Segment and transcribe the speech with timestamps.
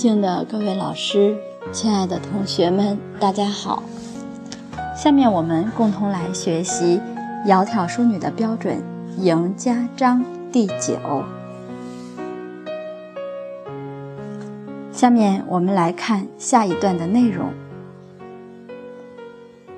[0.00, 1.36] 敬的各位老师，
[1.72, 3.82] 亲爱的同学们，大家好。
[4.96, 6.98] 下面我们共同来学习
[7.46, 8.82] 《窈窕淑女》的标准
[9.22, 11.22] 《赢家章》第九。
[14.90, 17.50] 下面我们来看下一段的内容：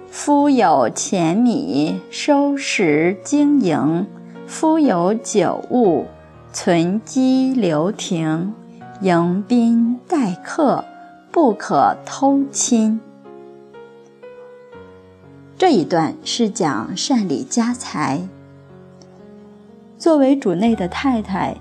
[0.07, 4.07] 夫有钱米，收拾经营；
[4.47, 6.07] 夫有酒物，
[6.53, 8.55] 存积留停。
[9.03, 10.85] 迎宾待客，
[11.33, 13.01] 不可偷亲。
[15.59, 18.21] 这一段是讲善理家财。
[19.99, 21.57] 作为主内的太太，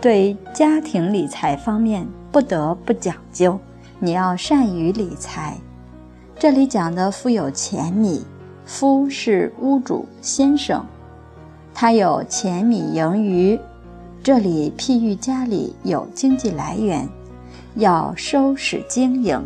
[0.00, 3.58] 对家庭理财方面不得不讲究。
[3.98, 5.58] 你要善于理财。
[6.38, 8.24] 这里讲的夫有钱米，
[8.64, 10.86] 夫是屋主先生，
[11.74, 13.58] 他有钱米盈余。
[14.26, 17.08] 这里譬喻家里有经济来源，
[17.76, 19.40] 要收拾经营，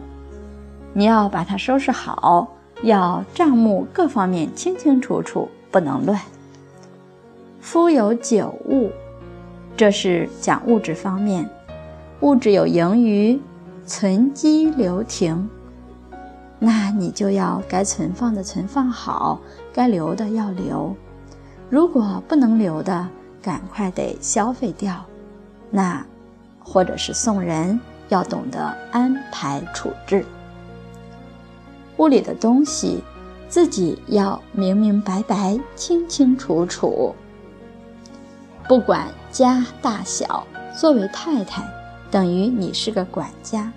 [0.95, 2.49] 你要把它收拾好，
[2.83, 6.19] 要账目各方面清清楚楚，不能乱。
[7.61, 8.91] 夫有酒物，
[9.77, 11.47] 这是讲物质方面，
[12.21, 13.39] 物质有盈余，
[13.85, 15.47] 存积留停，
[16.59, 19.43] 那你就要该存放的存放好，
[19.75, 20.97] 该留的要留，
[21.69, 23.07] 如果不能留的。
[23.43, 25.05] 赶快得消费掉，
[25.71, 26.05] 那
[26.63, 30.25] 或者是送人，要懂得安排处置。
[31.97, 33.03] 屋里的东西，
[33.49, 37.15] 自己要明明白白、清清楚楚。
[38.69, 40.47] 不管家大小，
[40.77, 41.63] 作为太太，
[42.11, 43.73] 等于你是个管家，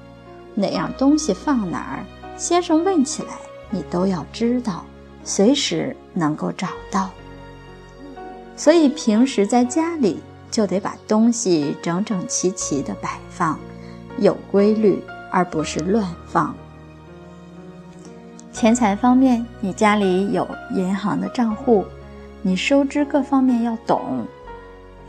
[0.53, 2.06] 哪样东西放哪儿，
[2.38, 3.30] 先生问起来，
[3.69, 4.86] 你都要知道，
[5.23, 7.09] 随时能够找到。
[8.56, 13.59] 所以平时在家里就得把东西整整齐齐的摆放，
[14.19, 16.56] 有规律，而不是乱放。
[18.52, 21.84] 钱财方面，你家里有银行的账户，
[22.44, 24.25] 你收支各方面要懂，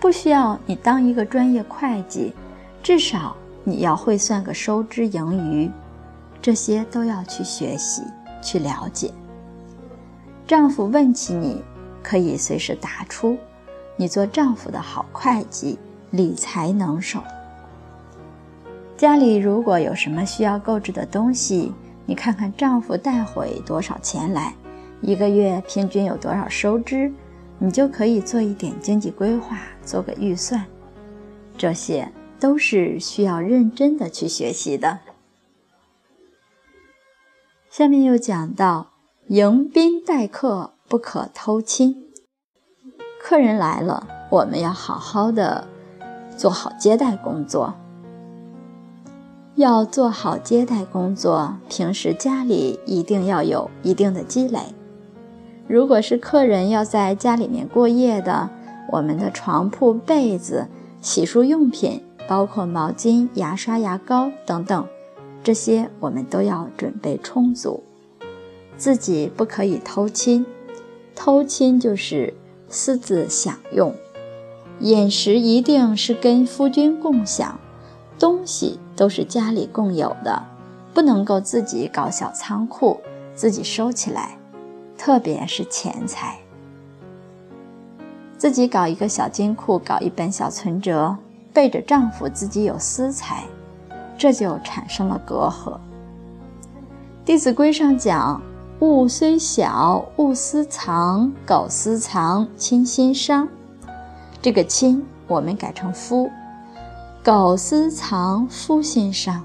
[0.00, 2.32] 不需要你当一个专业会计，
[2.82, 5.70] 至少你要会算个收支盈余，
[6.40, 8.02] 这些都要去学习
[8.42, 9.12] 去了解。
[10.46, 11.62] 丈夫问起你。
[12.04, 13.38] 可以随时答出，
[13.96, 15.78] 你做丈夫的好会计，
[16.10, 17.20] 理财能手。
[18.96, 21.72] 家里如果有什么需要购置的东西，
[22.06, 24.54] 你看看丈夫带回多少钱来，
[25.00, 27.10] 一个月平均有多少收支，
[27.58, 30.64] 你就可以做一点经济规划，做个预算。
[31.56, 35.00] 这些都是需要认真的去学习的。
[37.70, 38.92] 下面又讲到
[39.28, 40.73] 迎宾待客。
[40.88, 41.96] 不可偷亲。
[43.20, 45.66] 客人来了，我们要好好的
[46.36, 47.74] 做好接待工作。
[49.56, 54.60] 要做好接待工作，平时家里一定要有一定的积累。
[55.66, 58.50] 如果是客人要在家里面过夜的，
[58.92, 60.66] 我们的床铺、被子、
[61.00, 64.86] 洗漱用品，包括毛巾、牙刷、牙膏等等，
[65.42, 67.82] 这些我们都要准备充足。
[68.76, 70.44] 自己不可以偷亲。
[71.14, 72.34] 偷亲就是
[72.68, 73.94] 私自享用，
[74.80, 77.58] 饮食一定是跟夫君共享，
[78.18, 80.42] 东西都是家里共有的，
[80.92, 83.00] 不能够自己搞小仓库，
[83.34, 84.36] 自己收起来，
[84.98, 86.38] 特别是钱财，
[88.36, 91.16] 自己搞一个小金库，搞一本小存折，
[91.52, 93.44] 背着丈夫自己有私财，
[94.18, 95.70] 这就产生了隔阂。
[97.24, 98.42] 《弟子规》上讲。
[98.84, 103.48] 物虽小，勿私藏；苟私藏，亲心伤。
[104.42, 106.30] 这个“亲”我们改成“夫”，
[107.24, 109.42] 苟私藏，夫心伤。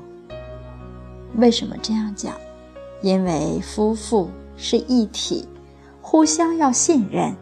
[1.38, 2.34] 为什么这样讲？
[3.02, 5.48] 因为夫妇是一体，
[6.02, 7.34] 互相要信任。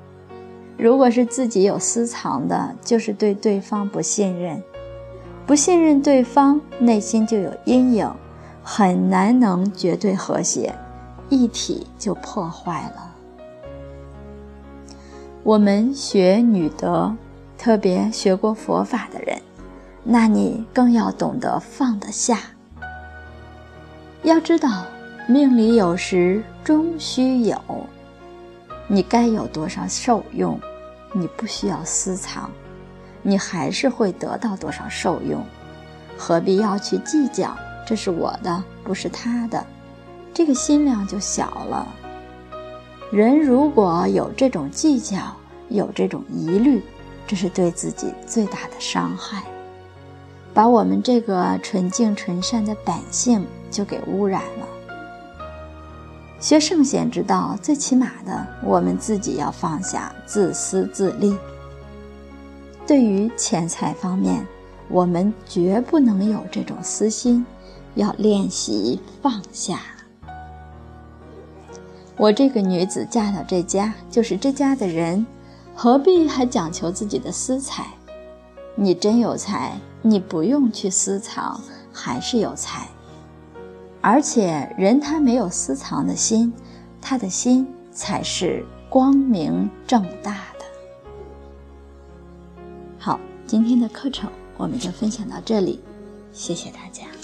[0.77, 4.61] 如果是自己有私藏的，就是对对方不信任，
[5.47, 8.07] 不信任对方，内心就有阴影，
[8.61, 10.75] 很难能绝对和谐。
[11.29, 13.15] 一体就破坏了。
[15.43, 17.15] 我们学女德，
[17.57, 19.41] 特别学过佛法的人，
[20.03, 22.39] 那你更要懂得放得下。
[24.23, 24.85] 要知道，
[25.27, 27.57] 命里有时终须有，
[28.87, 30.59] 你该有多少受用，
[31.13, 32.49] 你不需要私藏，
[33.21, 35.41] 你还是会得到多少受用，
[36.17, 37.55] 何必要去计较？
[37.85, 39.65] 这是我的，不是他的。
[40.37, 41.87] 这个心量就小了。
[43.11, 45.35] 人如果有这种计较，
[45.67, 46.83] 有这种疑虑，
[47.25, 49.41] 这是对自己最大的伤害。
[50.53, 54.67] 把我们这个纯净纯善的本性就给污染了。
[56.39, 61.35] 学圣贤之道，最起码的，我们自己要放下自私自利。
[62.85, 64.45] 对于钱财方面，
[64.87, 67.43] 我们绝不能有这种私心，
[67.95, 69.79] 要练习放下。
[72.17, 75.23] 我这个女子嫁到这家，就是这家的人，
[75.75, 77.85] 何必还讲求自己的私财？
[78.75, 81.61] 你真有才，你不用去私藏，
[81.93, 82.87] 还是有才。
[84.01, 86.51] 而且人他没有私藏的心，
[86.99, 90.65] 他的心才是光明正大的。
[92.97, 94.27] 好，今天的课程
[94.57, 95.83] 我们就分享到这里，
[96.33, 97.16] 谢谢大家。